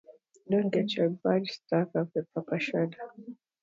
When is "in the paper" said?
1.93-2.57